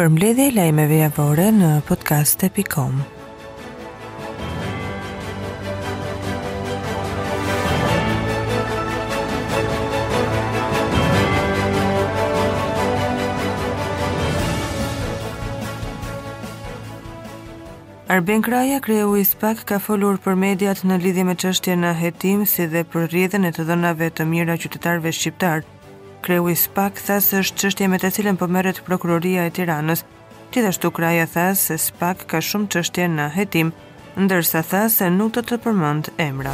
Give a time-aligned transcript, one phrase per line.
[0.00, 2.94] për mbledhje lajmeve javore në podcast.com.
[18.10, 22.46] Arben Kraja, kreu i spak, ka folur për mediat në lidhje me qështje në jetim
[22.50, 25.68] si dhe për rrjetën e të dhënave të mira qytetarve shqiptarë
[26.20, 30.02] Kreu i Spak tha se është çështje me të cilën po merret prokuroria e Tiranës.
[30.52, 33.70] Gjithashtu Kraja tha se Spak ka shumë çështje në hetim,
[34.20, 36.52] ndërsa tha se nuk do të, të përmend emra.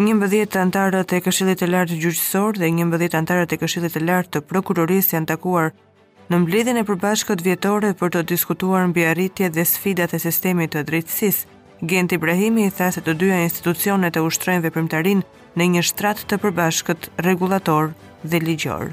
[0.00, 3.58] Një mbëdhjet të antarët e këshillit e lartë gjyqësor dhe një mbëdhjet të antarët e
[3.60, 5.72] këshillit e lartë të prokurorisë janë takuar
[6.30, 10.84] në mblidhin e përbashkët vjetore për të diskutuar mbi bjaritje dhe sfidat e sistemi të
[10.86, 11.40] dritsis,
[11.90, 15.24] Gent Ibrahimi i tha se të dyja institucionet e ushtrojnë veprimtarin
[15.58, 17.90] në një shtrat të përbashkët regulator
[18.22, 18.92] dhe ligjor.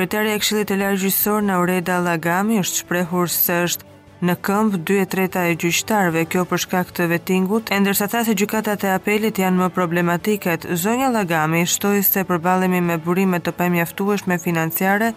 [0.00, 3.88] Kryetaria e Këshillit të Lartë Gjyqësor, Naureda Lagami, është shprehur se është
[4.30, 8.22] në këmbë 2 e treta e gjyqtarëve kjo për shkak të vetingut, e ndërsa tha
[8.24, 10.54] se gjykatat e apelit janë më problematike.
[10.84, 15.10] Zonja Lagami shtoi se përballemi me burime të pamjaftueshme financiare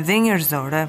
[0.00, 0.82] dhe njerëzore.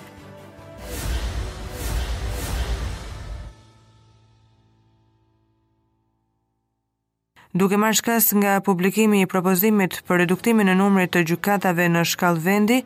[7.54, 12.44] Duke marrë shkas nga publikimi i propozimit për reduktimin e numrit të gjykatave në shkallë
[12.50, 12.82] vendi,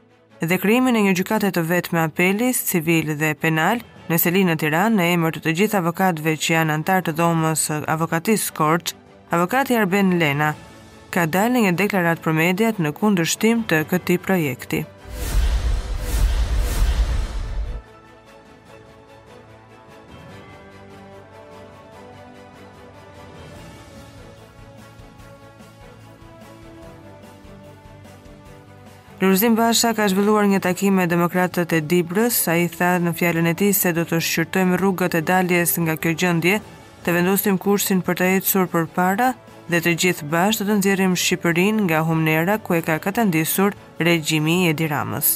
[0.47, 4.95] dhe krijimin e një gjykate të vetme apelis, civil dhe penal në Selinë e Tiranë
[4.99, 8.93] në emër të të gjithë avokatëve që janë anëtar të dhomës së eh, avokatisë Korç,
[9.35, 10.53] avokati Arben Lena
[11.13, 14.85] ka dalë një deklaratë për mediat në kundërshtim të këtij projekti.
[29.19, 33.49] Lurzim Basha ka zhvilluar një takim me demokratët e Dibrës, sa i tha në fjalën
[33.51, 36.61] e tij se do të shqyrtojmë rrugët e daljes nga kjo gjendje,
[37.03, 39.33] të vendosim kursin për të ecur përpara
[39.67, 43.75] dhe të gjithë bashkë të nxjerrim Shqipërinë nga humnera ku e ka katëndisur
[44.07, 45.33] regjimi i Edi Ramës.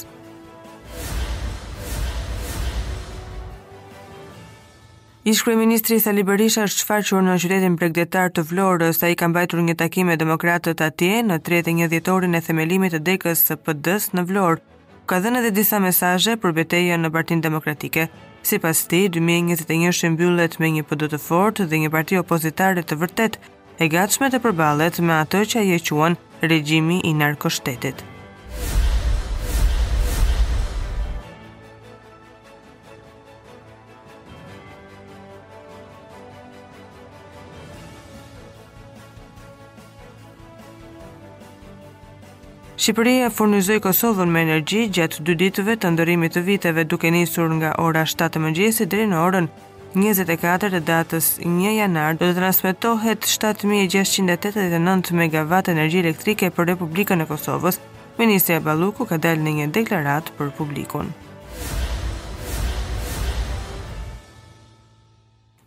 [5.25, 9.75] Ish kryeministri Sali Berisha është shfaqur në qytetin Bregdetar të Florës, ai ka mbajtur një
[9.79, 14.59] takim me demokratët atje në 31 dhjetorin e themelimit të dekës së PD-s në Vlorë.
[15.07, 18.09] Ka dhënë edhe disa mesazhe për betejën në Partinë Demokratike.
[18.44, 23.40] Sipas tij, 2021 mbyllet me një PD të fortë dhe një parti opozitare të vërtet
[23.79, 27.94] e gatshme të përballet me atë që ai e quan regjimi i narkoshtetit.
[27.94, 28.09] shtetit.
[42.75, 47.75] Shqipëria furnizoi Kosovën me energji gjatë dy ditëve të ndërimit të viteve duke nisur nga
[47.78, 49.45] ora 7:00 të mëngjesit deri në orën
[49.95, 57.28] 24 të datës 1 janar do të transmetohet 7689 MW energji elektrike për Republikën e
[57.31, 57.78] Kosovës.
[58.17, 61.13] Ministri Balluku ka dalë në një deklaratë për publikun.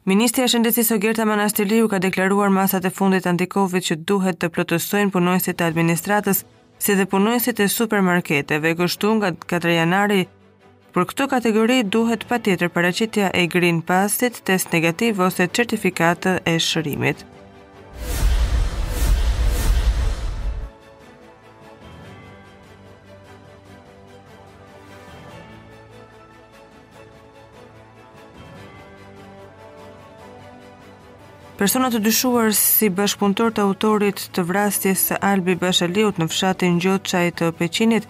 [0.07, 5.11] Ministri i Shëndetësisë Ogerta Manastiliu ka deklaruar masat e fundit anti-Covid që duhet të plotësojnë
[5.17, 6.45] punonjësit e administratës
[6.79, 10.21] si dhe punojësit e supermarketeve, kështu nga 4 janari,
[10.97, 16.59] për këtë kategori duhet pa tjetër paracitja e Green Passit, test negativ ose certifikatë e
[16.71, 17.27] shërimit.
[31.57, 37.31] Persona të dyshuar si bashkëpunëtor të autorit të vrasjes së Albi Bashaliut në fshatin Gjoçaj
[37.41, 38.05] të Peqinit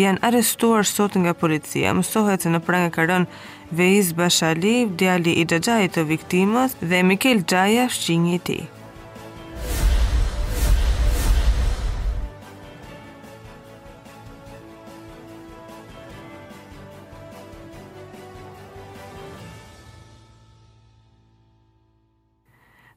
[0.00, 1.92] janë arrestuar sot nga policia.
[1.94, 7.44] Mësohet se në prangë ka rënë Veiz Bashali, djali i Xhaxhait të viktimës dhe Mikel
[7.52, 8.60] Xhaja, shqinjë i tij.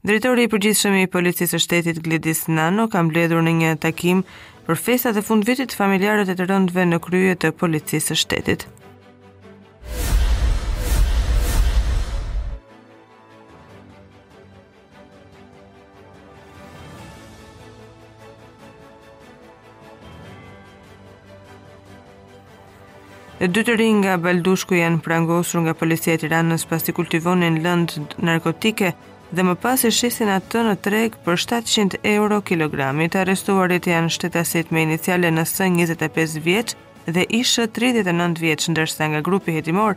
[0.02, 4.24] Drejtori i përgjithshëm i policisë së shtetit Gledis Nano ka mbledhur në një takim
[4.66, 8.66] për festat e fund vitit familjarët e të rëndëve në krye të policisë së shtetit.
[23.42, 28.10] Dhe dy të rinj nga Baldushku janë prangosur nga policia e Tiranës pasi kultivonin lëndë
[28.22, 28.96] narkotike,
[29.32, 34.12] dhe më pas e shisin atë në treg për 700 euro kilogrami të arestuarit janë
[34.16, 36.74] shtetasit me iniciale në së 25 vjeq
[37.16, 39.96] dhe ishë 39 vjeq ndërsa nga grupi hetimor,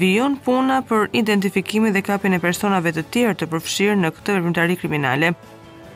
[0.00, 4.78] vijon puna për identifikimi dhe kapin e personave të tjerë të përfshirë në këtë vërmëtari
[4.80, 5.34] kriminale.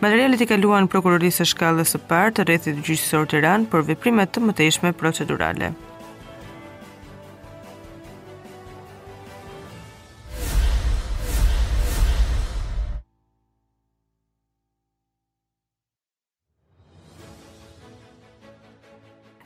[0.04, 4.92] Materialet i kaluan prokurorisë shkallës së parë të rrethit gjyqësor ranë për veprimet të mëtejshme
[5.00, 5.72] procedurale.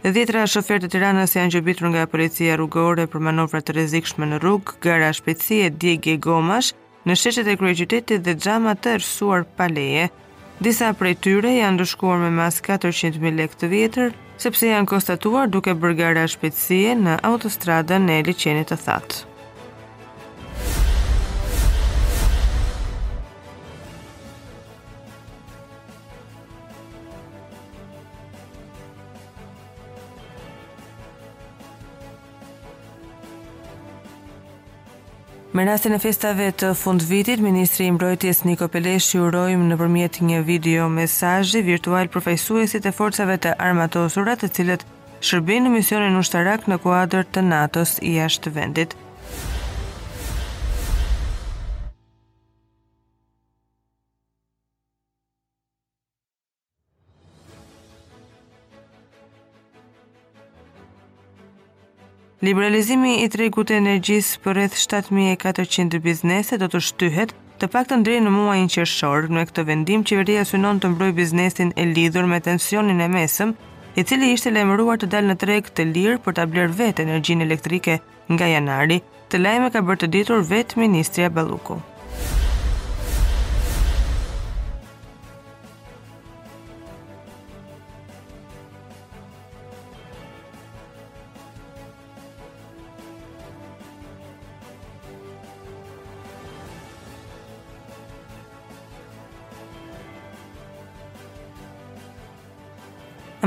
[0.07, 4.77] Dhjetra shoferë të Tiranës janë gjobitur nga policia rrugore për manovra të rrezikshme në rrugë,
[4.87, 6.71] gara shpejtësie Diego Gomash,
[7.03, 10.07] në sheshet e kryeqytetit dhe xhama të rrsuar pa leje.
[10.63, 14.15] Disa prej tyre janë ndëshkuar me mas 400.000 lekë të vjetër,
[14.47, 19.25] sepse janë konstatuar duke bërë gara shpejtësie në autostradën e liçenit të thatë.
[35.59, 40.45] Me rastin e festave të fund vitit, Ministri i Mbrojtjes Niko Peleshi uroi nëpërmjet një
[40.51, 44.85] video mesazhi virtual përfaqësuesit e forcave të armatosura, të cilët
[45.31, 48.95] shërbejnë në misionin ushtarak në kuadër të NATO-s jashtë vendit.
[62.39, 68.21] Liberalizimi i tregut të energjisë për rreth 7400 biznese do të shtyhet të paktën deri
[68.27, 69.27] në muajin qershor.
[69.27, 73.57] Në këtë vendim qeveria synon të mbrojë biznesin e lidhur me tensionin e mesëm,
[73.99, 77.49] i cili ishte lajmëruar të dalë në treg të lirë për ta bler vetë energjinë
[77.49, 77.99] elektrike
[78.37, 79.03] nga janari.
[79.29, 81.83] Të lajmë ka bërë të ditur vetë Ministria Balluku.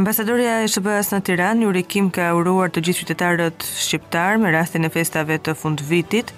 [0.01, 4.50] Ambasadorja e sba s në Tiranë, Yuri Kim, ka uruar të gjithë qytetarët shqiptar me
[4.50, 6.31] rastin e festave të fundvitit.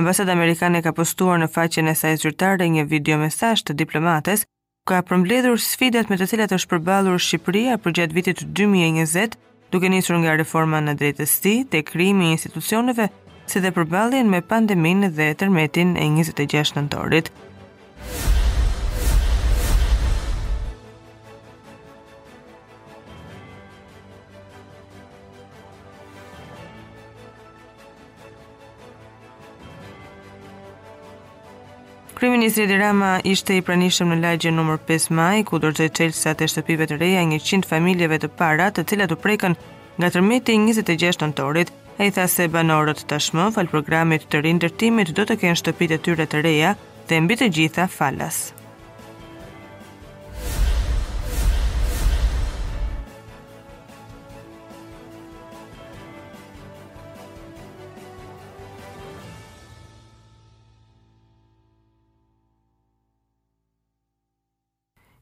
[0.00, 4.46] Ambasada Amerikane ka postuar në faqen e saj zyrtare një video mesazh të diplomatës,
[4.86, 9.36] ku ka përmbledhur sfidat me të cilat është përballur Shqipëria gjatë vitit 2020,
[9.74, 13.10] duke nisur nga reforma në drejtësi te krizi në institucioneve,
[13.44, 17.28] si dhe përballjen me pandeminë dhe tërmetin e 26 nëntorit.
[32.20, 34.74] Kryeministri Edi Rama ishte i pranishëm në lagje nr.
[34.90, 39.14] 5 maj, ku dorëzoi çelësa të shtëpive të reja 100 familjeve të para, të cilat
[39.16, 39.56] u prekën
[39.96, 41.72] nga tërmeti 26 nëntorit.
[41.98, 46.28] Ai tha se banorët tashmë fal programit të rindërtimit do të kenë shtëpitë e tyre
[46.34, 46.76] të reja
[47.08, 48.44] dhe mbi të gjitha falas.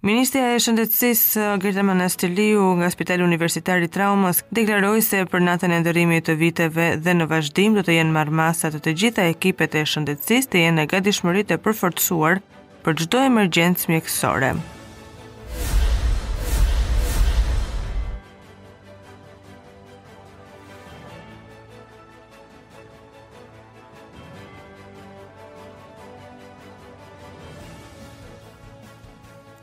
[0.08, 5.74] Ministrja e Shëndetësisë uh, Gerda Manastiliu nga Spitali Universitari i Traumës deklaroi se për natën
[5.76, 9.28] e ndërimit të viteve dhe në vazhdim do të jenë marrë masa të të gjitha
[9.34, 12.40] ekipet e shëndetësisë të jenë në gatishmëri të përforcuar
[12.86, 14.54] për çdo emergjencë mjekësore.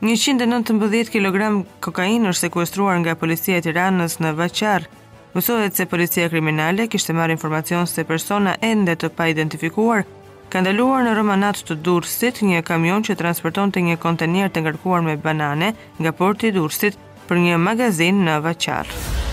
[0.04, 1.46] 119 kg
[1.80, 4.84] kokain është sekuestruar nga policia e tiranës në Vaqar.
[5.32, 10.04] Mësohet se policia kriminale kishte marrë informacion se persona ende të pa identifikuar
[10.52, 15.00] ka ndaluar në Romanat të Durrësit një kamion që transporton të një kontener të ngarkuar
[15.04, 16.98] me banane nga porti Durrësit
[17.28, 19.24] për një magazin në Vaqarë.